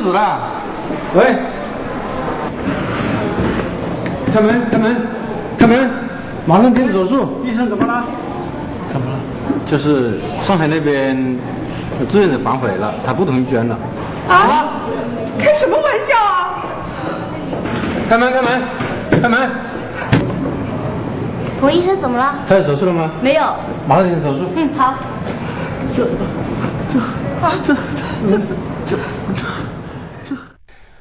[0.00, 0.40] 经进手术室了。
[1.14, 1.36] 喂，
[4.32, 4.96] 开门，开门，
[5.58, 5.90] 开门，
[6.46, 7.42] 马上停止手术。
[7.44, 8.04] 医生怎么了？
[8.90, 9.12] 怎么了？
[9.66, 11.38] 就是上海那边
[12.08, 13.76] 志愿者反悔了，他不同意捐了。
[14.28, 14.64] 啊？
[15.38, 16.64] 开什么玩笑啊！
[18.08, 18.62] 开门，开门，
[19.22, 19.50] 开门。
[21.60, 22.36] 孔医生怎么了？
[22.48, 23.10] 开始手术了吗？
[23.20, 23.42] 没有。
[23.86, 24.44] 马上进手术。
[24.56, 24.94] 嗯，好。
[25.94, 26.04] 这，
[26.88, 26.98] 这，
[27.44, 27.80] 啊，这，这，
[28.28, 28.44] 这，这。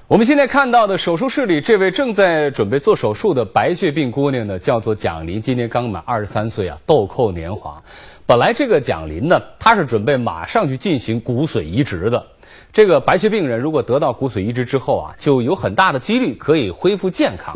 [0.10, 7.80] 我们现在看到的手术室里，这位正在准备做手术的白血病姑娘呢，叫做蒋林，今年刚满二十三岁啊，豆蔻年华。
[8.26, 12.26] 本来这个蒋林呢，她是准备马上去进行骨髓移植的。
[12.74, 17.56] 这个白血病人如果得到骨髓移植之后啊，就有很大的几率可以恢复健康。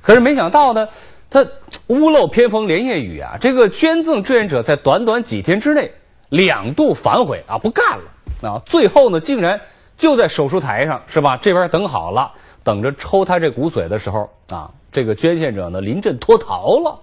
[0.00, 0.88] 可是没想到呢。
[1.28, 1.46] 他
[1.86, 3.38] 屋漏偏逢连夜雨啊！
[3.40, 5.90] 这个捐赠志愿者在短短几天之内
[6.28, 8.60] 两度反悔啊，不干了啊！
[8.66, 9.58] 最后呢，竟然
[10.02, 11.38] 就在手术台上是吧？
[11.40, 12.28] 这边等好了，
[12.64, 16.98] 等着抽他这骨髓的时候啊，这个捐献者呢临阵脱逃了。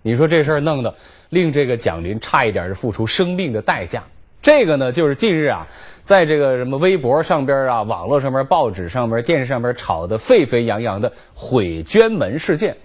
[0.00, 0.94] 你说这事儿弄得
[1.30, 4.00] 令这个蒋林差一点是付出生命的代价。
[4.40, 5.66] 这个呢，就是近日啊，
[6.04, 12.76] 在这个什么微博上边啊、网络上边、报纸上边、电视上边吵得沸沸扬扬的毁捐门事件。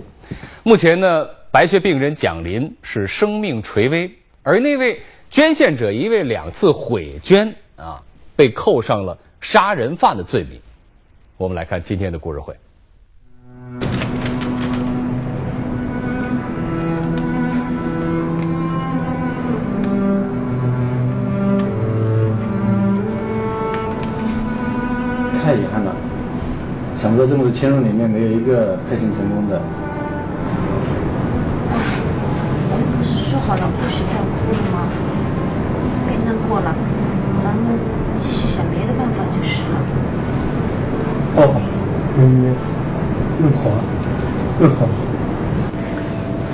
[0.64, 4.11] 目前呢，白血病人蒋林是生命垂危，
[4.42, 8.02] 而那位捐献者因为两次毁捐啊，
[8.36, 10.59] 被扣上了杀人犯的罪名。
[11.38, 12.56] 我们来看今天的故事会。
[25.44, 25.94] 太遗憾了，
[27.02, 29.61] 想不到这么多亲人里面没有一个配型成功的。
[33.04, 34.88] 说好了不许再哭了吗？
[36.08, 36.73] 别难过了，
[37.42, 37.77] 咱们
[38.17, 39.63] 继续想别的办法就是了。
[41.36, 41.61] 哦，
[42.17, 42.56] 嗯，
[43.42, 43.70] 用好，
[44.61, 44.88] 用好。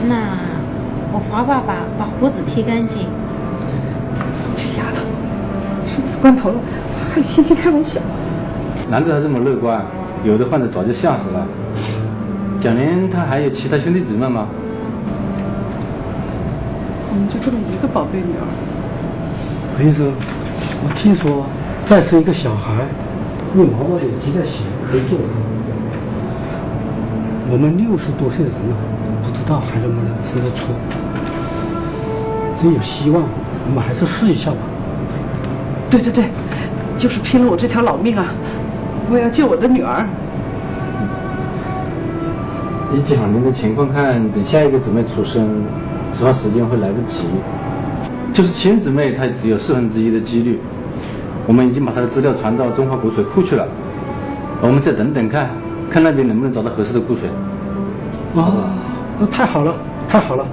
[0.07, 0.37] 那
[1.11, 3.07] 我罚爸爸把胡子剃干净。
[4.55, 5.01] 这丫头，
[5.85, 6.55] 生死关头了，
[7.13, 7.99] 还有心情开玩笑？
[8.89, 9.83] 难得他这么乐观，
[10.23, 11.45] 有的患者早就吓死了。
[12.59, 14.47] 蒋林他还有其他兄弟姊妹吗？
[17.11, 18.45] 我们就这么一个宝贝女儿。
[19.77, 20.11] 何医生，
[20.83, 21.45] 我听说
[21.85, 22.85] 再生一个小孩，
[23.55, 25.23] 用毛毛点滴的血可以救他。
[27.51, 28.75] 我们六十多岁的人了，
[29.23, 30.67] 不知道还能不能生得出。
[32.61, 33.23] 真有希望，
[33.67, 34.57] 我们还是试一下吧。
[35.89, 36.25] 对对对，
[36.97, 38.25] 就是拼了我这条老命啊！
[39.09, 40.07] 我要救我的女儿。
[42.93, 45.63] 以蒋玲的情况看，等下一个姊妹出生。
[46.11, 47.25] 只怕时间会来不及，
[48.33, 50.59] 就是亲姊妹，她只有四分之一的几率。
[51.49, 53.67] 我们已经把他的资料传到中华骨髓库去了，
[54.61, 55.49] 我们再等等看，
[55.89, 57.21] 看那边能不能找到合适的骨髓。
[58.35, 58.69] 哦，
[59.19, 59.73] 那太好了，
[60.07, 60.45] 太好了。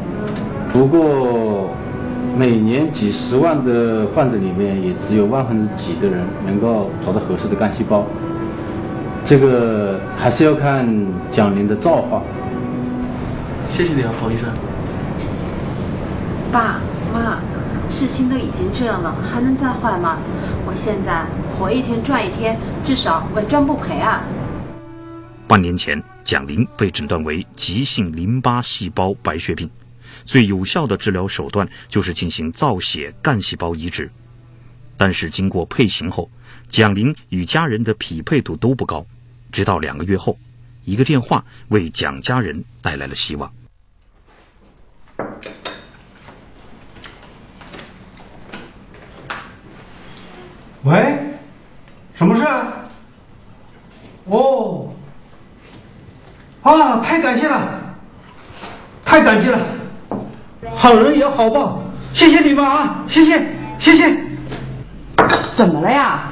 [0.72, 1.68] 不过，
[2.34, 8.02] 每年几十万的患者里面，也只有万分之几的人能够找到合适的干细胞。
[9.22, 10.88] 这个还是要看
[11.30, 12.22] 蒋林的造化。
[13.70, 14.48] 谢谢你啊，黄医生。
[16.50, 16.80] 爸
[17.12, 17.36] 妈，
[17.88, 20.18] 事情都已经这样了，还能再坏吗？
[20.66, 21.24] 我现在
[21.56, 24.22] 活一天赚一天，至少稳赚不赔啊！
[25.48, 29.70] 半年前，蒋林被诊断为急性淋巴细胞白血病，
[30.24, 34.10] 最有效的治疗手段就是进行造血干细胞移植。
[34.96, 36.28] 但是经过配型后，
[36.68, 39.06] 蒋林与家人的匹配度都不高。
[39.52, 40.36] 直到两个月后，
[40.84, 43.50] 一个电话为蒋家人带来了希望。
[50.86, 51.18] 喂，
[52.14, 52.44] 什么事？
[54.26, 54.88] 哦，
[56.62, 57.60] 啊，太感谢了，
[59.04, 59.58] 太感激了，
[60.76, 63.42] 好人有好报，谢谢你们啊，谢谢，
[63.80, 64.16] 谢谢。
[65.56, 66.28] 怎么了呀？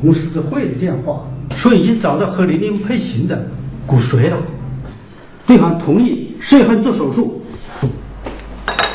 [0.00, 1.24] 红十字会的电话
[1.56, 3.44] 说已经找到和玲玲配型的
[3.88, 4.36] 骨髓了，
[5.44, 7.44] 对方同意十月份做手术。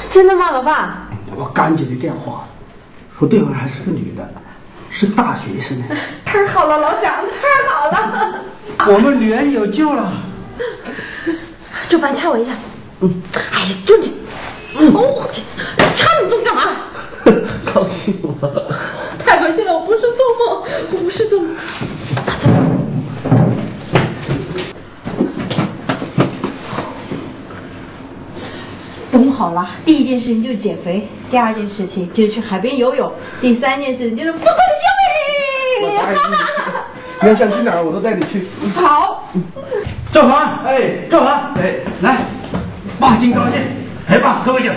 [0.09, 1.09] 真的吗，老爸？
[1.35, 2.47] 我刚接的电话，
[3.19, 4.25] 说对方还是个女的。
[4.97, 5.77] 是大学生，
[6.23, 8.39] 太好了，老蒋，太好了，
[8.87, 10.13] 我们女人有救了。
[11.89, 12.53] 就凡掐我一下，
[13.01, 13.21] 嗯，
[13.51, 14.13] 哎，就你，
[14.93, 15.29] 哦，
[15.93, 16.61] 掐你动干嘛？
[17.73, 18.49] 高兴吗？
[19.25, 20.09] 太可惜了，我不是做
[20.39, 21.53] 梦，我不是做梦。
[29.15, 33.09] 懂好了，第一件事情就是减肥，第二件事情就是去海边游泳，
[33.39, 36.19] 第三件事情就是疯狂的消费。
[37.21, 38.45] 你要想去哪儿，我都带你去。
[38.75, 39.31] 好，
[40.11, 42.17] 赵凡，哎，赵凡，哎，来，
[42.99, 43.53] 爸敬高兴，
[44.09, 44.71] 哎，爸喝杯酒，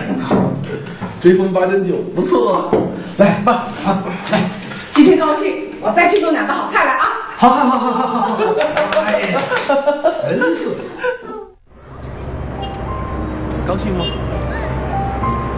[1.21, 2.71] 追风八珍酒，不错。
[3.17, 4.39] 来，爸啊，来，
[4.93, 7.09] 今天高兴，我再去弄两个好菜来啊！
[7.37, 8.39] 好好好好好好好，
[9.05, 9.35] 哎，
[10.29, 10.69] 真是。
[13.67, 14.05] 高兴吗？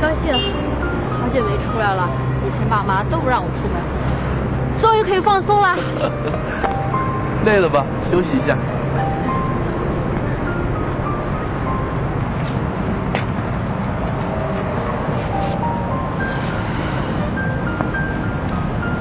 [0.00, 2.08] 高兴，好久没出来了，
[2.46, 3.82] 以前爸妈都不让我出门，
[4.78, 5.76] 终于可以放松了。
[7.44, 7.84] 累了吧？
[8.10, 8.56] 休息一下。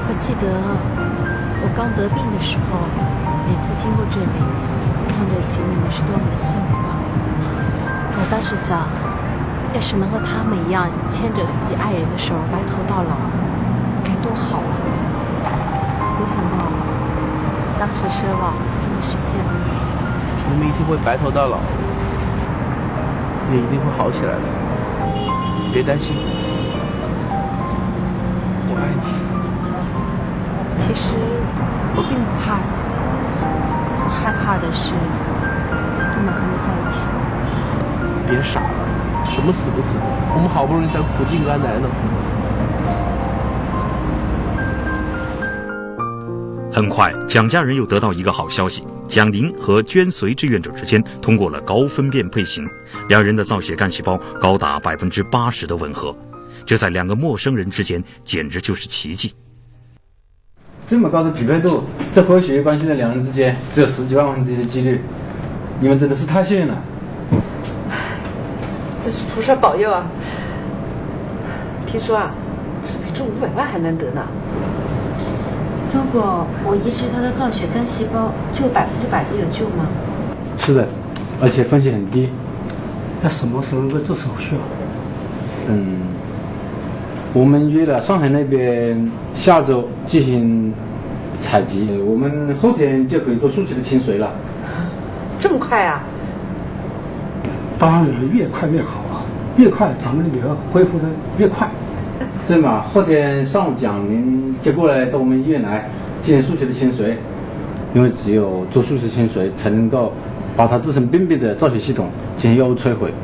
[0.06, 0.46] 我记得
[1.62, 2.78] 我刚得病的时候，
[3.48, 4.26] 每次经过这里，
[5.08, 7.00] 看着情侣们是多么的幸福啊！
[8.20, 8.86] 我当时想，
[9.72, 13.16] 要是能和他们一样牵着自己爱人的手白头到老，
[14.04, 14.62] 该多好啊！
[16.18, 16.66] 没想到，
[17.78, 19.50] 当时奢望真的实现了。
[20.48, 21.58] 你们一定会白头到老，
[23.48, 24.40] 你也一定会好起来的。
[25.72, 26.16] 别担心，
[28.66, 29.00] 我爱你。
[30.82, 31.14] 其实
[31.94, 32.88] 我并不怕死，
[34.02, 34.94] 我害怕的是
[36.12, 37.08] 不能和你在一起。
[38.26, 38.79] 别傻了，
[39.34, 40.00] 什么死不死的？
[40.34, 41.88] 我们好不容易才苦尽甘来呢。
[46.72, 52.68] 很快，蒋家人又得到一个好消息：蒋林和捐髓志愿者之间通过了高分辨配型，
[53.08, 56.14] 两人的造血干细胞高达百分之八十的吻合，
[56.64, 59.34] 这在两个陌生人之间简直就是奇迹。
[60.88, 65.00] 这么高的匹配度，在和血缘关系的两人之间只有十几万分之一的几率，
[65.80, 66.76] 你们真的是太幸运了。
[69.02, 70.04] 这是菩萨保佑啊！
[71.86, 72.30] 听说啊，
[72.84, 74.22] 这比中五百万还难得呢。
[75.92, 79.86] 如果我移植他的造血干细胞，就百分之百的有救吗？
[80.58, 80.86] 是的，
[81.40, 82.28] 而且风险很低。
[83.22, 84.62] 那什么时候能够做手术啊？
[85.68, 86.02] 嗯，
[87.32, 90.72] 我们约了上海那边下周进行
[91.40, 94.30] 采集，我们后天就可以做数据的清髓了。
[95.38, 96.02] 这么快啊？
[97.80, 99.24] 当然越快越好啊，
[99.56, 101.04] 越快咱们的女儿恢复的
[101.38, 101.66] 越快。
[102.46, 105.88] 这样吧，后天上午蒋您就过来到我们医院来
[106.20, 107.14] 进行术前的清髓，
[107.94, 110.12] 因为只有做术前清髓才能够
[110.54, 113.14] 把它自身病变的造血系统进行药物摧毁，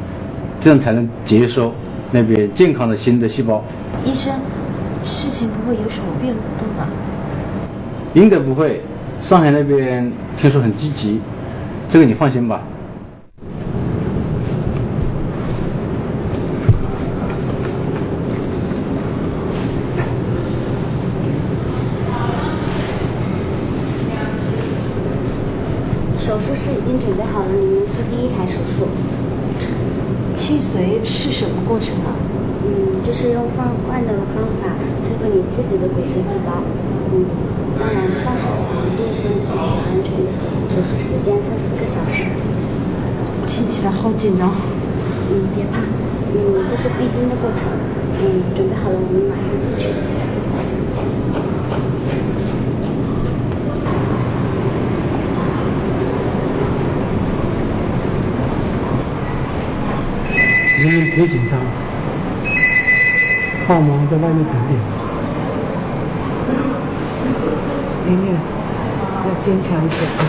[0.59, 1.71] 这样才能接收
[2.11, 3.63] 那边健康的新的细胞。
[4.07, 4.33] 医生，
[5.05, 6.89] 事情不会有什么变动吧？
[8.15, 8.81] 应该不会，
[9.21, 11.21] 上海那边听说很积极，
[11.91, 12.63] 这个你放心吧。
[26.27, 28.91] 手术室已经准备好了，你们是第一台手术。
[30.35, 32.19] 气髓是什么过程啊？
[32.67, 34.75] 嗯，就是用放罐的方法
[35.07, 36.67] 摧毁你自己的骨髓细胞。
[37.15, 37.31] 嗯，
[37.79, 40.35] 当然放射强度相对是比较安全的，
[40.75, 42.27] 手术时间三四个小时。
[43.47, 44.51] 听起来好紧张。
[45.31, 45.79] 嗯，别怕，
[46.35, 47.71] 嗯，这是必经的过程。
[48.19, 49.95] 嗯，准备好了，我们马上进去。
[60.87, 61.59] 你们别紧张，
[63.67, 64.79] 爸妈在外面等你。
[68.07, 68.37] 玲玲，
[69.27, 70.23] 要坚强一些啊！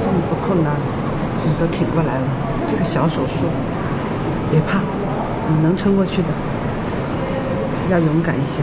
[0.00, 0.72] 这么不困难，
[1.44, 2.22] 你都挺过来了。
[2.66, 3.44] 这个小手术，
[4.50, 4.80] 别怕，
[5.50, 6.28] 你能撑过去的。
[7.90, 8.62] 要勇敢一些，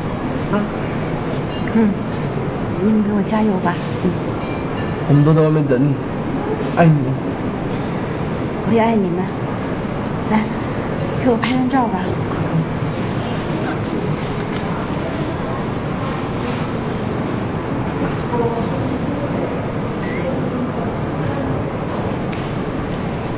[0.52, 0.58] 啊！
[1.76, 1.90] 嗯，
[2.84, 3.76] 你们给我加油吧。
[4.04, 4.10] 嗯
[5.08, 5.94] 我们都在外面等你，
[6.76, 7.04] 爱你们。
[8.68, 9.24] 我也爱你们。
[10.32, 10.42] 来，
[11.26, 12.02] 给我拍张照吧。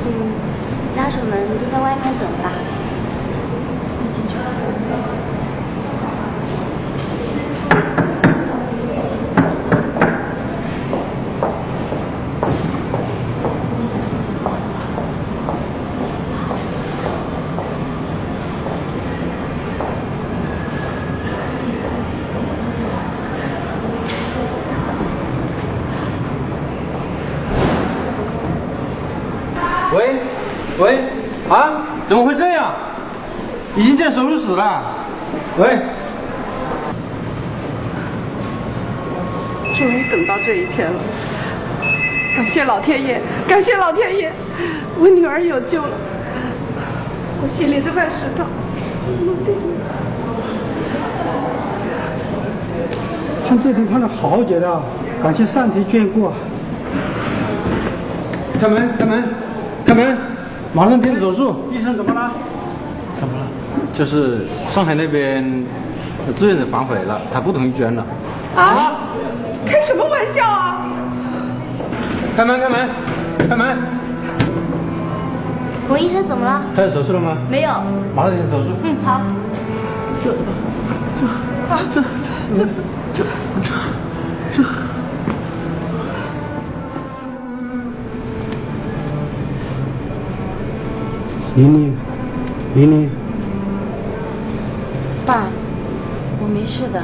[0.04, 0.10] 嗯，
[0.92, 2.52] 家属们都在外面等吧。
[4.12, 4.34] 进去。
[29.90, 30.16] 喂，
[30.78, 30.98] 喂，
[31.48, 32.72] 啊，怎么会这样？
[33.74, 33.96] 已
[34.48, 34.82] 经在手术室了。
[35.58, 35.78] 喂，
[39.76, 40.98] 终于等到这一天了，
[42.34, 44.32] 感谢老天爷，感谢老天爷，
[44.98, 45.90] 我女儿有救了。
[47.42, 48.44] 我心里这块石头
[49.24, 49.58] 落地了。
[53.46, 54.82] 看这天看了好久了，
[55.22, 56.32] 感谢上天眷顾啊！
[58.60, 59.24] 开门，开门，
[59.86, 60.18] 开门，
[60.74, 61.68] 马上停止手术。
[61.72, 62.32] 医生怎么了？
[63.98, 65.44] 就是上海那边
[66.36, 68.06] 志愿者反悔了，他不同意捐了。
[68.54, 68.92] 啊！
[69.66, 70.86] 开什么玩笑啊！
[72.36, 72.88] 开门，开门，
[73.48, 73.76] 开门！
[75.88, 76.62] 洪医生怎么了？
[76.76, 77.36] 开始手术了吗？
[77.50, 77.72] 没有。
[78.14, 78.68] 马上进行手术。
[78.84, 79.20] 嗯，好。
[91.56, 91.96] 玲玲，
[92.76, 93.10] 玲玲，
[95.28, 95.44] 爸，
[96.40, 97.02] 我没事的。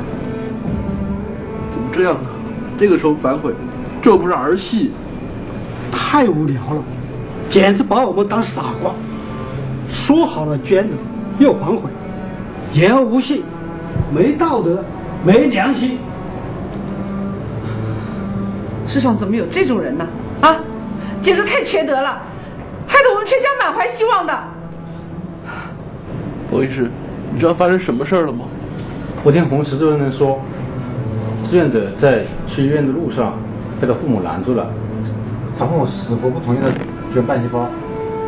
[1.71, 2.31] 怎么这样呢？
[2.78, 3.52] 这个时候反悔，
[4.00, 4.93] 这不是儿戏。
[5.93, 6.83] 太无聊了，
[7.50, 8.93] 简直把我们当傻瓜。
[9.90, 10.97] 说好了捐的，
[11.38, 11.90] 又反悔，
[12.73, 13.43] 言而无信，
[14.11, 14.83] 没道德，
[15.23, 15.99] 没良心。
[18.87, 20.07] 世上怎么有这种人呢？
[20.40, 20.57] 啊，
[21.21, 22.23] 简直太缺德了，
[22.87, 24.33] 害得我们全家满怀希望的。
[26.50, 27.03] 洪医师，你
[27.44, 28.46] 知道发生什么事儿了吗？
[29.22, 30.40] 我听红十字会的人说，
[31.46, 33.34] 志愿者在去医院的路上
[33.78, 34.66] 被他父母拦住了，
[35.58, 36.70] 他父母死活不同意他
[37.12, 37.68] 捐干细胞，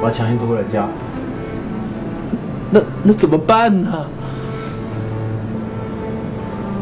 [0.03, 0.87] 把他强行拖回了家。
[2.71, 4.05] 那那怎么办呢？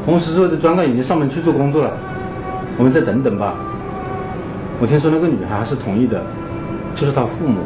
[0.05, 1.93] 红十字会的专干已经上门去做工作了，
[2.77, 3.55] 我们再等等吧。
[4.81, 6.21] 我听说那个女孩还是同意的，
[6.97, 7.61] 就是她父母，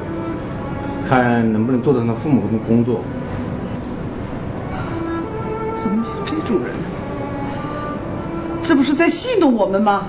[1.08, 3.00] 看能不能做到她父母的工作。
[6.28, 6.74] 这种人？
[8.62, 10.04] 这不是在戏弄我们吗？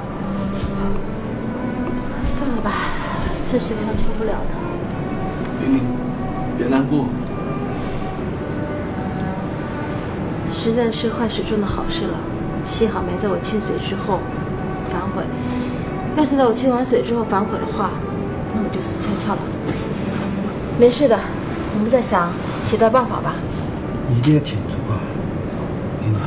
[2.37, 2.71] 算了吧，
[3.49, 5.63] 这事强求不了的。
[5.63, 5.81] 玲玲，
[6.57, 7.05] 别难过。
[10.51, 12.17] 实在是坏事中的好事了，
[12.67, 14.19] 幸好没在我亲嘴之后
[14.91, 15.23] 反悔。
[16.17, 17.91] 要是在我亲完嘴之后反悔的话，
[18.53, 19.41] 那我就死翘翘了。
[20.77, 21.17] 没事的，
[21.75, 22.29] 我们再想
[22.61, 23.35] 其他办法吧。
[24.13, 24.99] 一定要挺住啊，
[26.01, 26.19] 玲玲。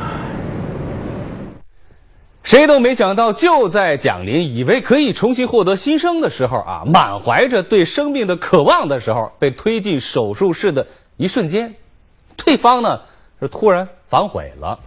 [2.53, 10.85] 谁都没想到，就在蒋林以为可以重新获得新生的时候啊，满怀着对生命的渴望的时候，被推进手术室的
[11.17, 11.73] 一瞬间，
[12.37, 13.01] 对方呢
[13.41, 14.77] 是突然反悔了。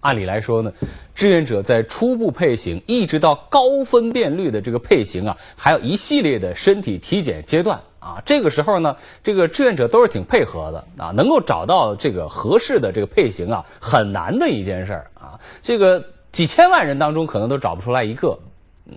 [0.00, 0.70] 按理来说呢，
[1.14, 8.20] 志愿者在初步配型一直到高分辨率的这个配型啊，还有一系列的身体体检阶段啊。
[8.22, 15.40] 这个时候呢，这个志愿者都是挺配合的啊，能够找到这个合适的这个配型啊，很难的一件事儿啊。
[15.62, 16.04] 这个。
[16.32, 18.38] 几千万人当中，可能都找不出来一个。
[18.86, 18.94] 嗯，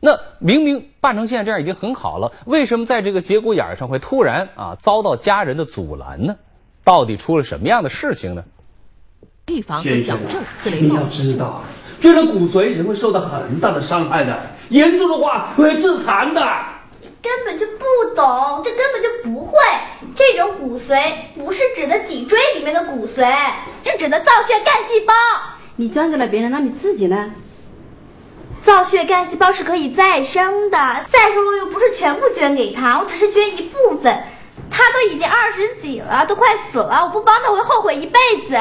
[0.00, 6.36] 那明明办成现在这样已经很好了，为什么在这个节骨眼上会突然啊遭到家人的阻拦呢？
[6.84, 8.44] 到底出了什么样的事情呢？
[9.48, 11.62] 预防和矫正四类你要知道，
[12.00, 14.36] 捐了骨髓人会受到很大的伤害的，
[14.68, 16.40] 严重的话会致残的。
[17.22, 19.58] 根本就不懂，这根本就不会。
[20.14, 23.50] 这种骨髓不是指的脊椎里面的骨髓，
[23.84, 25.12] 是指的造血干细胞。
[25.76, 27.30] 你捐给了别人，那你自己呢？
[28.62, 30.78] 造血干细胞是可以再生的。
[31.08, 34.22] 再说了，又不是全部捐给他，我只是捐一部分。
[34.70, 38.18] 他都已经二十几了，都快死了，我不帮他会后悔一辈
[38.48, 38.56] 子。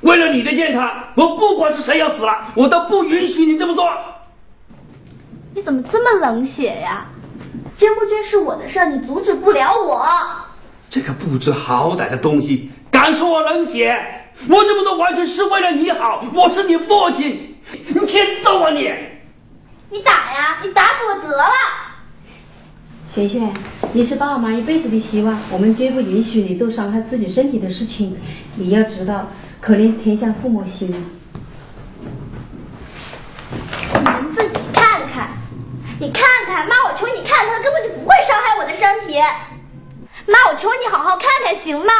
[0.00, 3.86] 为了你的健康，我不管是谁要死了，我都不允许你这么做。
[5.54, 7.06] 你怎么这么冷血呀？
[7.76, 10.08] 捐不捐是我的事儿，你阻止不了我。
[10.88, 14.27] 这个不知好歹的东西，敢说我冷血？
[14.46, 18.94] 我这么做完全是为了你好，我是你父亲，你欠揍啊你！
[19.90, 21.44] 你打呀，你打死我得了。
[23.12, 23.52] 璇璇，
[23.92, 28.16] 你是爸爸妈妈一辈子的希望，我们绝不允许你做伤害自己身体的事情。
[28.56, 29.28] 你要知道，
[29.60, 30.88] 可怜天下父母心。
[33.92, 35.30] 你们自己看看，
[35.98, 39.18] 你看看，妈，我求你看看，他根本就不会伤害我的身体。
[40.26, 41.92] 妈，我求你好好看看，行吗？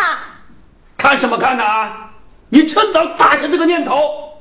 [0.97, 2.07] 看什么看呢啊？
[2.50, 4.33] 你趁早打消这个念头，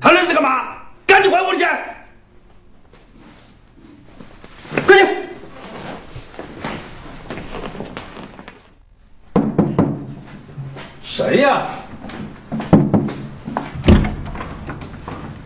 [0.00, 0.74] 还愣着干嘛？
[1.06, 1.64] 赶紧回屋里去！
[4.86, 5.06] 赶紧！
[11.02, 11.62] 谁呀？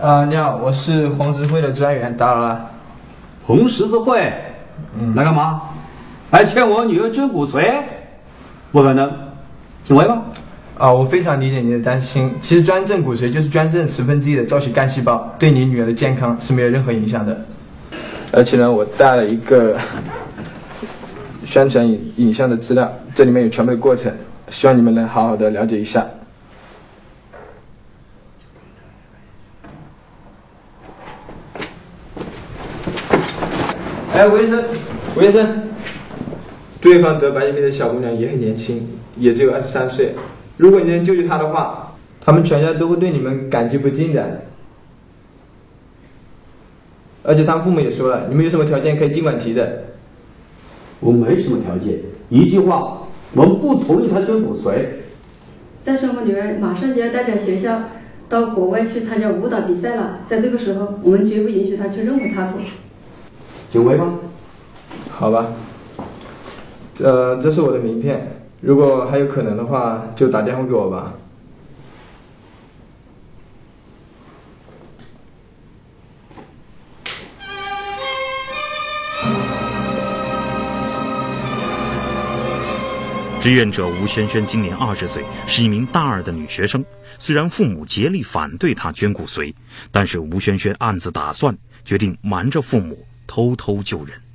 [0.00, 2.70] 啊，你好，我是红十字会的专员，打扰了。
[3.44, 4.32] 红十字会？
[4.98, 5.62] 嗯，来干嘛？
[6.32, 7.82] 来欠我女儿捐骨髓？
[8.72, 9.12] 不可能！
[9.84, 10.20] 请回吧。
[10.78, 12.32] 啊，我非常理解您的担心。
[12.40, 17.44] 其实捐赠骨髓就是捐赠十分之一的造血干细胞，对你女儿的健康是没有任何影响的。
[18.32, 19.76] 而且呢，我带了一个
[21.44, 24.12] 宣传影影像的资料，这里面有全部的过程，
[24.50, 26.06] 希望你们能好好的了解一下。
[34.14, 34.62] 哎，吴医生，
[35.16, 35.64] 吴医生，
[36.80, 40.14] 对方得白血病的小姑娘也很年轻，也只有二十三岁。
[40.58, 44.42] 如果你能救救他的话，他们全家都会对你们感激不尽的。
[47.24, 49.84] 而且他父母也说了，你们有什么条件可以尽管提的。
[51.00, 53.02] 我没什么条件，一句话，
[53.34, 54.84] 我们不同意他捐骨髓。
[55.84, 57.82] 但是我女儿马上就要代表学校
[58.28, 62.60] 到国外去参加舞蹈比赛了，在这个时候，我们绝不允许她去任何差错。
[63.70, 64.14] 请回吧。
[65.10, 65.52] 好吧。
[67.00, 71.14] 呃，这是我的名片，如果还有可能的话，就打电话给我吧。
[83.40, 86.84] 志愿者吴萱萱今年二十岁，是一名大二的女学生。
[87.18, 89.54] 虽然父母竭力反对她捐骨髓，
[89.92, 94.27] 但是吴萱萱暗自打算，决定瞒着父母偷偷救人。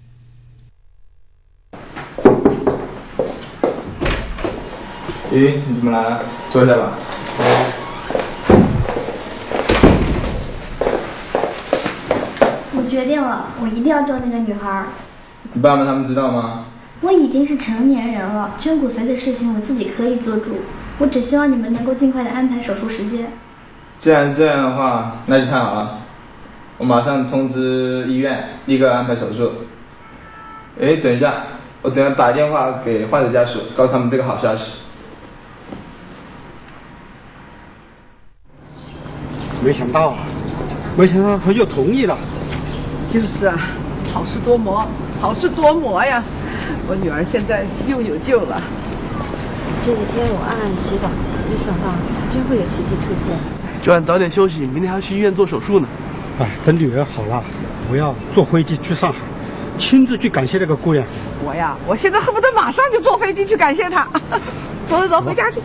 [5.33, 6.19] 咦，你怎么来了？
[6.51, 6.91] 坐下吧。
[12.75, 14.85] 我决定了，我一定要救那个女孩。
[15.53, 16.65] 你爸妈他们知道吗？
[17.01, 20.57] 我已经是成年人了，捐骨髓的事情我自己可以做主。
[20.99, 23.31] 我只希望你们能够尽快的安排手术时间。
[23.97, 26.01] 既然这样的话，那就太好了。
[26.77, 29.51] 我马上通知医院，立刻安排手术。
[30.79, 31.33] 哎，等一下，
[31.81, 34.82] 我等下打电话给患者家属，告诉他们这个好消息。
[39.63, 40.17] 没想到啊，
[40.97, 42.17] 没想到他又同意了。
[43.09, 43.57] 就是啊，
[44.13, 44.85] 好事多磨，
[45.21, 46.21] 好事多磨呀！
[46.87, 48.61] 我女儿现在又有救了。
[49.85, 51.07] 这几天我暗暗祈祷，
[51.49, 51.93] 没想到
[52.29, 53.37] 真会有奇迹出现。
[53.81, 55.87] 就按早点休息，明天还要去医院做手术呢。
[56.39, 57.41] 哎，等女儿好了，
[57.89, 59.19] 我要坐飞机去上海，
[59.77, 61.05] 亲自去感谢那个姑娘。
[61.45, 64.07] 我呀，我现在恨不得马上就坐飞机去感谢她。
[64.87, 65.61] 走 走走，回家去。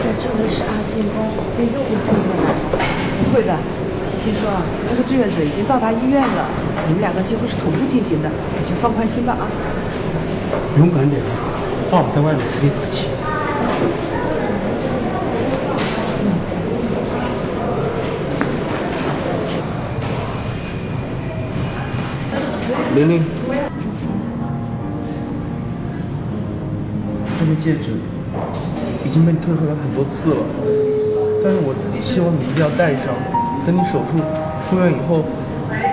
[0.00, 2.42] 我这回是阿庆宫，又又会这么难。
[3.22, 3.54] 不会的，
[4.24, 6.46] 听说啊，那个志愿者已经到达医院了，
[6.86, 9.50] 你们两个几乎是同步进行的，你就放宽心吧啊。
[10.78, 11.20] 勇敢点，
[11.90, 13.08] 爸爸在外面给你打气。
[22.94, 23.24] 玲玲，
[27.38, 27.98] 这枚戒指
[29.04, 30.42] 已经被你退回来很多次了，
[31.42, 33.06] 但是我希望你一定要戴上。
[33.66, 34.16] 等你手术
[34.68, 35.24] 出院以后，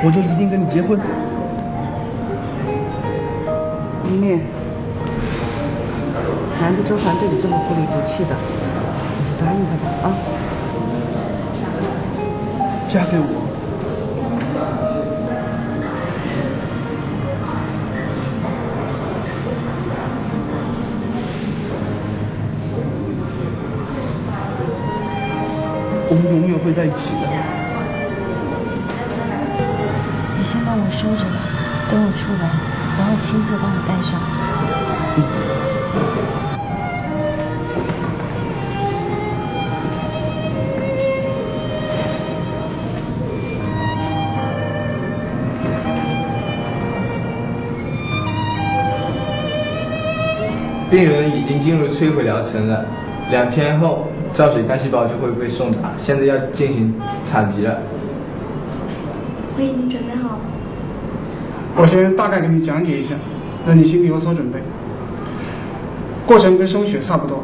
[0.04, 1.00] 我就一定跟你结婚。
[4.04, 4.42] 玲玲，
[6.60, 8.36] 难得周凡对你这么不离不弃的，
[9.18, 10.12] 你就答应他吧啊。
[12.90, 13.44] 嫁给我。
[26.08, 27.35] 我们永远会在一起的。
[30.96, 31.36] 收着吧，
[31.92, 32.50] 等我出来，
[32.98, 34.16] 然后亲自帮我戴上。
[50.90, 52.86] 病人已经进入摧毁疗程了，
[53.30, 57.80] 两天后造血干细胞就会被送达，现在要进行采集了。
[59.58, 60.55] 我已经准备好了。
[61.76, 63.16] 我先大概给你讲解一下，
[63.68, 64.60] 让你心里有所准备。
[66.26, 67.44] 过程跟收血差不多，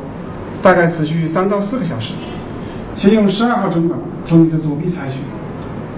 [0.61, 2.13] 大概持续三到四个小时。
[2.93, 5.19] 先用十二号针管从你的左臂采取，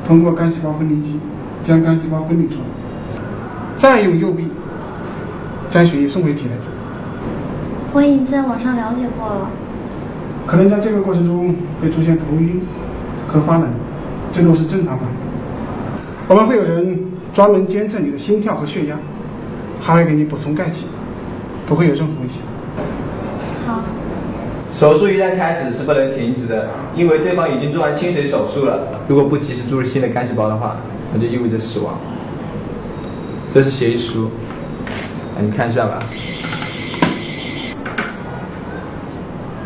[0.06, 1.20] 通过干细胞分离机
[1.64, 2.66] 将干细胞分离出来，
[3.76, 4.48] 再用右臂
[5.70, 6.52] 将血液送回体内。
[7.94, 9.50] 我已经在网上了解过了。
[10.46, 12.62] 可能在这个过程中会出现头晕
[13.28, 13.70] 和发冷，
[14.32, 15.16] 这都是正常反应。
[16.28, 17.00] 我们会有人
[17.34, 18.96] 专门监测你的心跳和血压，
[19.82, 20.86] 还会给你补充钙剂，
[21.66, 22.44] 不会有任何危险。
[23.66, 23.82] 好。
[24.72, 29.02] 手术一旦开始是不能停止的，因为对方已经做完清水手术了。
[29.08, 30.78] 如果不及时注入新的干细胞的话，
[31.12, 31.98] 那就意味着死亡。
[33.52, 34.30] 这是协议书，
[35.40, 36.00] 你看一下吧。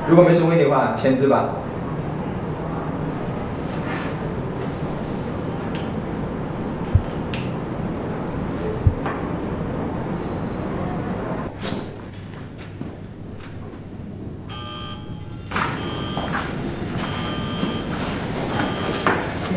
[0.10, 1.50] 如果没什么问题的话，签字吧。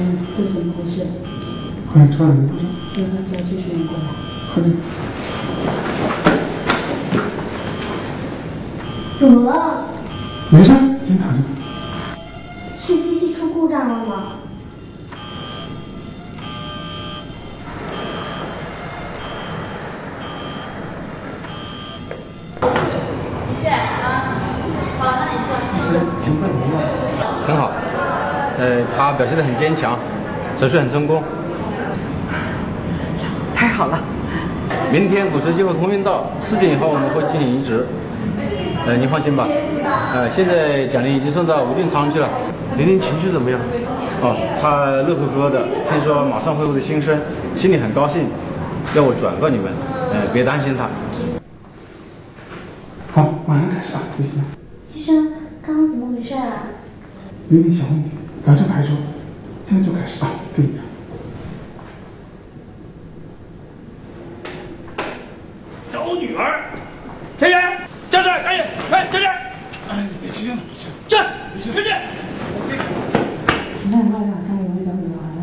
[0.02, 1.06] 嗯，这怎么回事？
[1.92, 2.34] 好像突然
[3.30, 4.04] 叫技术员过来。
[4.48, 4.66] 好的。
[9.18, 9.84] 怎么了？
[10.48, 10.68] 没事，
[11.06, 11.38] 先躺着。
[12.78, 14.36] 是机器出故障了吗？
[24.02, 24.32] 啊，
[24.98, 25.50] 好了，那你说。
[27.46, 27.72] 很好，
[28.58, 29.98] 呃，他表现得很坚强，
[30.60, 31.22] 手术很成功。
[33.54, 33.98] 太好了，
[34.92, 37.86] 明天骨髓就会空运到，四点以后我们会进行移植。
[38.84, 39.48] 呃，您放心吧，
[40.12, 42.28] 呃，现在蒋林已经送到无菌舱去了。
[42.76, 43.58] 玲玲情绪怎么样？
[44.20, 47.18] 哦，他乐呵呵的，听说马上恢复的新生，
[47.54, 48.26] 心里很高兴，
[48.94, 49.72] 要我转告你们，
[50.12, 50.90] 呃，别担心他。
[53.14, 54.28] 好，马上开始啊，谢谢。
[54.92, 55.32] 医生，
[55.64, 56.68] 刚刚怎么回事啊？
[57.48, 58.10] 有点小问题，
[58.44, 58.92] 早就排除，
[59.68, 60.64] 现在就开始啊，对。
[65.90, 66.60] 找女儿，
[67.38, 67.60] 田园，
[68.10, 69.34] 站这儿，赶紧，快站这儿。
[69.90, 70.56] 哎，你别激动，
[71.08, 71.26] 站，
[71.58, 71.82] 前进。
[73.92, 75.42] 那你晚上有没有找女儿了？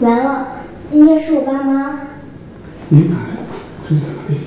[0.00, 0.46] 这是完了，
[0.90, 2.00] 应该是我爸妈。
[2.88, 3.30] 你哪去？
[3.88, 4.46] 睡觉，别急。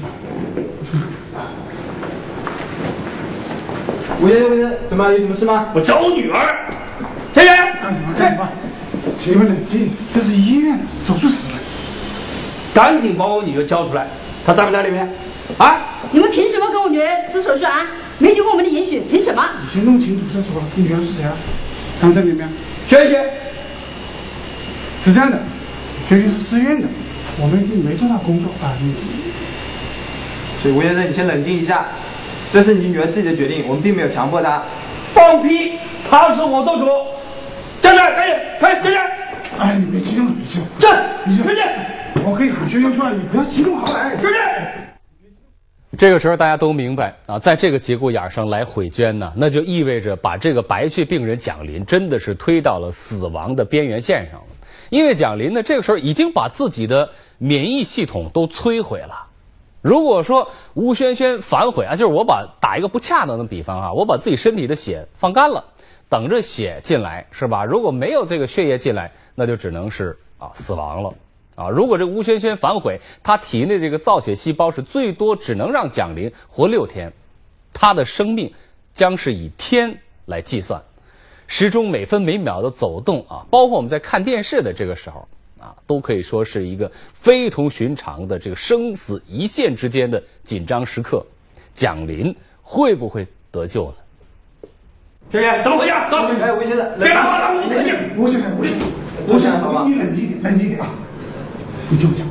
[4.22, 4.48] 吴先生，
[4.90, 5.33] 吴先生，
[5.74, 6.70] 我找女儿，
[7.34, 7.56] 田园。
[7.82, 8.14] 干什么？
[8.18, 8.48] 干什么？
[9.20, 11.48] 请你们冷静，这是医院手术室。
[12.74, 14.08] 赶紧把我女儿交出来，
[14.46, 15.08] 她在不在里面？
[15.58, 16.00] 啊？
[16.12, 17.88] 你们凭什么跟我女儿做手术啊？
[18.20, 19.44] 没经过我们的允许，凭什么？
[19.62, 20.62] 你先弄清楚再说。
[20.76, 21.34] 你女儿是谁啊？
[22.02, 22.48] 刚在里面。
[22.88, 23.24] 轩轩，
[25.04, 25.40] 是这样的，
[26.08, 26.88] 轩轩是自愿的，
[27.40, 29.08] 我们并没做到工作啊，你自己。
[30.62, 31.88] 所以吴先生，你先冷静一下，
[32.52, 34.64] 这是你女儿自己的决定，我们并没有强迫她。
[35.24, 35.80] 放屁！
[36.10, 36.86] 他是我做主。
[37.82, 39.12] 站这儿，赶紧，快站这儿。
[39.58, 40.68] 哎，你别激动了，别激动。
[40.78, 41.64] 站，你前进。
[42.26, 44.00] 我可以喊轩轩出来，你不要激动好了。
[44.00, 44.32] 哎，前进。
[45.98, 54.48] 这个时候大家都明白啊，在这个节骨眼上来毁捐呢，那就意味着把这个白血病人蒋林真的是推到了死亡的边缘线上了。
[54.90, 59.28] 因为蒋林呢，这个时候已经把自己的免疫系统都摧毁了。
[59.84, 65.62] 如果说吴轩轩反悔啊，就是我把打一个不恰当的比方啊，我把自己身体的血放干了，
[66.08, 67.66] 等着血进来是吧？
[67.66, 71.14] 如果没有这个血液进来，那就只能是啊死亡了。
[71.56, 77.12] 啊，如果这吴轩轩反悔，他体内这个造血细胞是最多只能让蒋林活六天，
[77.74, 78.52] 他的生命
[78.94, 79.94] 将是以天
[80.28, 80.82] 来计算，
[81.46, 85.28] 时钟每分每秒的走动啊，包括我们在看电视的这个时候
[85.64, 91.26] 啊，都可以说是一个非同寻常的这个生死一线之间的紧张时刻，
[91.74, 93.96] 蒋林会不会得救呢？
[95.32, 96.18] 轩轩，等我一下，走。
[96.18, 97.96] 哎，吴先生，别打我了，你冷静。
[98.18, 98.88] 吴先生，吴先生，
[99.30, 100.90] 吴先生，好吧，你冷静点，冷静点啊。
[101.90, 102.28] 你听我讲，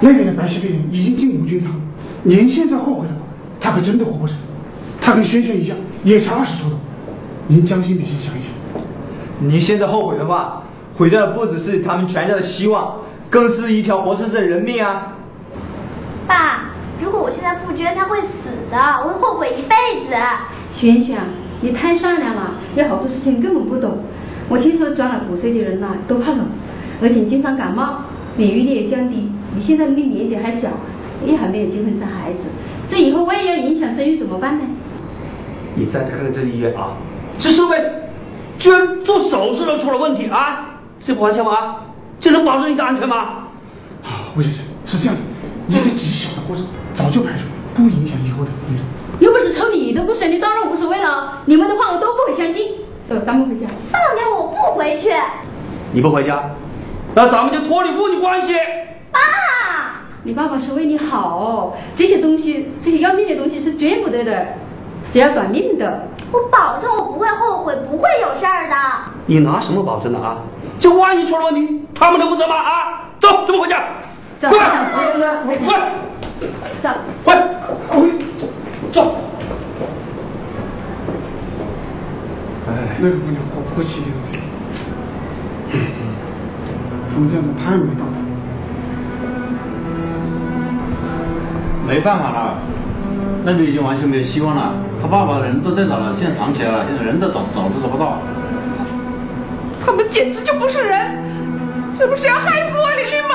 [0.00, 1.78] 那边的白血病人已经进无菌舱，
[2.22, 3.20] 您现在后悔的话，
[3.60, 4.34] 他可真的活不成。
[5.00, 6.76] 他跟轩轩一样，也才二十出头。
[7.46, 8.50] 您将心比心想一想，
[9.38, 10.64] 您现在后悔的话，
[10.96, 15.16] 毁掉的不只是他们全家的希望，更是一条活生生的人命啊！
[16.26, 16.70] 爸，
[17.02, 20.16] 如果我现在不捐，他会死的，我会后悔一辈子。
[20.72, 21.18] 轩轩，
[21.60, 23.98] 你太善良了，有好多事情根本不懂。
[24.48, 26.46] 我听说装了骨髓的人呐、都怕冷，
[27.02, 28.04] 而且经常感冒。
[28.38, 30.68] 免疫力也降低，你现在命年纪还小，
[31.24, 32.48] 也还没有结婚生孩子，
[32.86, 34.64] 这以后万一要影响生育怎么办呢？
[35.74, 36.96] 你再次看看这个医院啊，
[37.38, 37.82] 这设备
[38.58, 40.75] 居然做手术都出了问题啊！
[41.00, 41.76] 这不还钱吗？
[42.18, 43.16] 这能保证你的安全吗？
[44.02, 45.20] 啊，吴先生是这样的，
[45.68, 48.84] 一个极小的过程早就排除，不影响以后的工作。
[49.18, 51.42] 又不是抽你的骨髓，你当然无所谓了。
[51.46, 52.72] 你们的话我都不会相信。
[53.08, 53.66] 走，咱们回家。
[53.92, 55.10] 放掉我不回去。
[55.92, 56.50] 你不回家？
[57.14, 58.54] 那咱们就脱离父女关系。
[59.10, 59.20] 爸，
[60.24, 64.46] 你爸爸是为你好，这些东西，这些要命的东西是绝不得的，
[65.04, 66.08] 是要短命的。
[66.32, 68.74] 我保证我不会后悔，不会有事儿的。
[69.26, 70.38] 你拿什么保证的啊？
[70.78, 72.54] 这万一出了问题，他们能负责吗？
[72.56, 73.82] 啊，走，咱们回家？
[74.40, 74.50] 滚！
[75.46, 75.56] 回！
[75.58, 75.74] 滚！
[76.82, 76.90] 走！
[77.24, 77.34] 回！
[77.88, 78.12] 滚！
[78.92, 79.16] 走！
[82.68, 84.12] 哎，那个姑娘活不细心，
[87.12, 88.16] 他们这样子太没道德。
[91.88, 92.58] 没办法了，
[93.44, 94.74] 那就已经完全没有希望了。
[95.00, 98.18] 他爸爸人都在找了，现在藏起来了，现在人都找找都找不到。
[99.86, 101.22] 他们简直就不是人，
[101.96, 103.34] 这不是要害死我玲玲吗？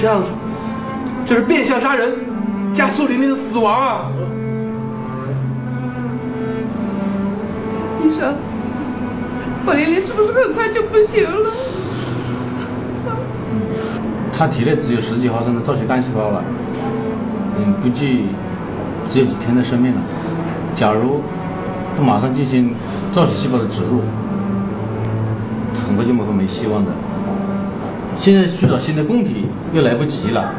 [0.00, 0.22] 这样，
[1.26, 2.10] 就是变相杀人，
[2.74, 4.10] 加速玲玲的死亡啊！
[8.02, 8.34] 医生，
[9.66, 11.52] 我玲玲是不是很快就不行了？
[14.32, 16.42] 他体内只有十几毫升的造血干细胞了，
[17.58, 18.28] 嗯，估计
[19.06, 20.00] 只有几天的生命了。
[20.74, 21.20] 假如
[21.96, 22.74] 他马上进行
[23.12, 24.02] 造血细胞的植入，
[25.86, 26.90] 很快就会没希望的。
[28.16, 30.52] 现在去找新的供体又来不及了。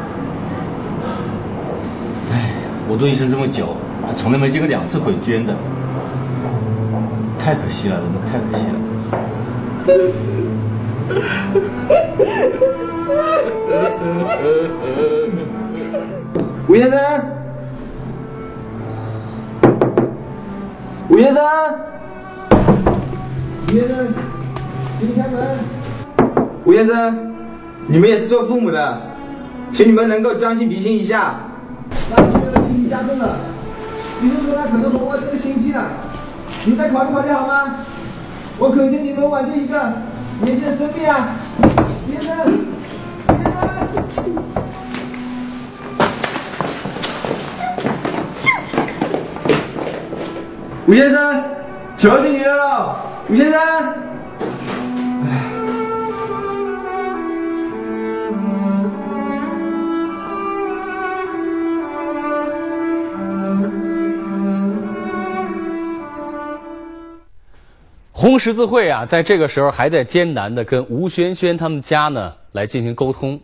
[2.32, 2.52] 唉，
[2.88, 3.76] 我做医生这么久，
[4.16, 5.54] 从来没见过两次鬼捐的，
[7.38, 8.74] 太可惜了，真的太可惜了。
[16.68, 16.98] 吴先生，
[21.18, 21.44] 吴先生，
[23.66, 24.06] 吴先生，
[25.00, 25.58] 请开门。
[26.64, 27.34] 吴先生，
[27.88, 29.02] 你们也是做父母的，
[29.72, 31.40] 请你们能够将心比心一下。
[32.12, 33.36] 那现在的病情加重了，
[34.22, 35.86] 医生说他可能活不过这个星期了，
[36.64, 37.74] 你再考虑考虑好吗？
[38.60, 39.94] 我恳请你们挽救一个
[40.42, 41.30] 年轻的生命啊！
[42.06, 42.36] 吴先生，
[50.88, 51.44] 吴先生，
[51.98, 52.98] 求求你了，
[53.28, 53.60] 吴先生。
[53.60, 55.44] 唉。
[68.10, 73.38] 红十字会啊，在这个时候还在艰难的跟吴萱萱他们家呢来进行沟通。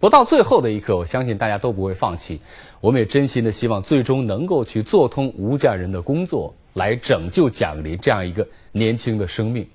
[0.00, 2.40] 不到最后的一刻，我相信大家都不会放弃。
[2.80, 9.68] 我们也真心的希望，最终能够去做通吴家人的工作，来拯救蒋林这样一个年轻的生命。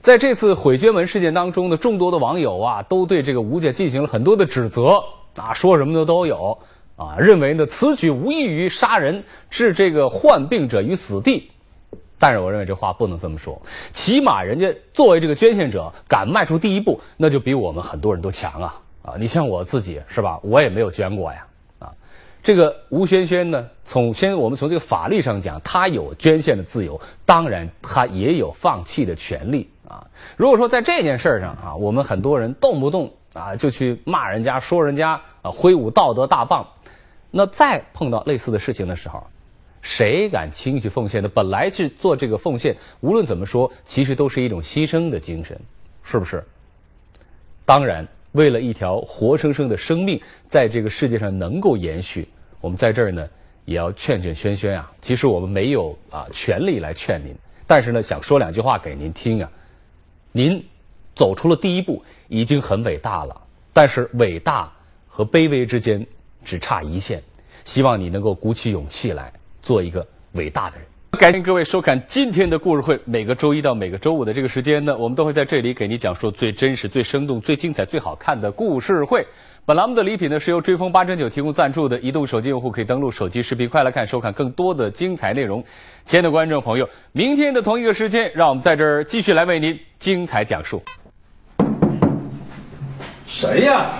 [0.00, 5.02] 在这次毁捐文事件当中呢，众多的网友啊，都对这个吴家进行了很多的指责
[5.34, 6.56] 啊，说什么的都有
[6.94, 11.50] 啊，认为呢此举无异于杀人，置这个患病者于死地。
[12.16, 13.60] 但是我认为这话不能这么说，
[13.90, 19.14] 起码人家作为这个捐献者敢迈出第一步，那就比我们很多人都强啊啊！
[19.18, 20.40] 你像我自己是吧？
[20.42, 21.46] 我也没有捐过呀
[21.78, 21.92] 啊！
[22.42, 30.04] 这个吴萱萱呢，从先我们从这个法律上讲，她有捐献的自由，当然她也有放弃的权利啊。
[30.36, 36.66] 如果说在这件事上啊，我们很多人动不动啊就去骂人家、说人家啊，挥舞道德大棒，
[37.30, 39.22] 那再碰到类似的事情的时候。
[39.86, 41.28] 谁敢轻易去奉献的？
[41.28, 45.60] 本来去做这个奉献，无论怎么说，其实都是一种牺牲的精神，
[46.02, 46.42] 是不是？
[47.66, 52.28] 当然，为了一条活生生的生命在这个世界上能够延续，
[52.60, 53.28] 我们在这儿呢
[53.64, 54.92] 也要劝劝轩轩啊。
[55.00, 57.34] 其实我们没有啊权利来劝您，
[57.66, 59.50] 但是呢想说两句话给您听啊。
[60.32, 60.64] 您
[61.14, 63.40] 走出了第一步，已经很伟大了，
[63.72, 64.72] 但是伟大
[65.08, 66.06] 和卑微之间
[66.44, 67.22] 只差一线，
[67.64, 69.32] 希望你能够鼓起勇气来。
[69.62, 70.86] 做一个伟大的人。
[71.14, 72.98] 感谢各位收看今天的故事会。
[73.04, 79.24] 每个周一到每个周五的这个时间呢，我们都会在这里给您讲述最真实、最生动、最精彩、最好看的故事会。
[79.64, 81.98] 本栏目的礼品呢是由追风八珍酒提供赞助的。
[82.00, 85.62] 移动手机用户可以登录手机视频快来看，收看更多的精彩内容。
[86.04, 90.82] 亲爱的观众朋友，明天的同一个时间，让我们在这儿继续来为您精彩讲述。
[93.26, 93.90] 谁呀？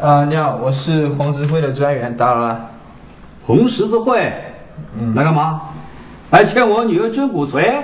[0.00, 2.70] 啊，你好，我是红十字会的专员，打扰了。
[3.46, 4.32] 红十字会，
[4.98, 5.60] 嗯，来干嘛？
[6.30, 7.82] 来劝我女儿捐骨髓？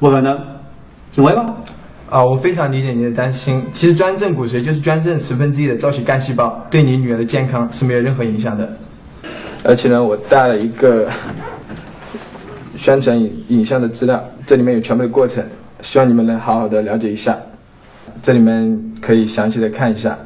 [0.00, 0.38] 不可能，
[1.10, 1.46] 请回吧。
[2.08, 3.64] 啊，我非常理解您的担心。
[3.72, 8.76] 其实捐赠骨髓就是捐赠十分之一的造血干细胞，对你女儿的健康是没有任何影响的。
[9.64, 11.08] 而且呢，我带了一个
[12.76, 15.44] 宣传影影像的资料，这里面有全部的过程，
[15.80, 17.36] 希望你们能好好的了解一下。
[18.20, 20.18] 这里面可以详细的看一下。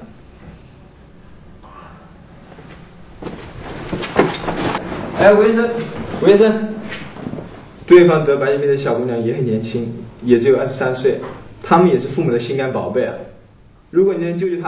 [5.19, 5.71] 哎，吴医生，
[6.23, 6.69] 吴医生，
[7.87, 11.21] 对方得白血病的小姑娘也很年轻，也只有二十三岁，
[11.63, 13.15] 他们也是父母的心肝宝贝啊。
[13.91, 14.65] 如果你能救救她。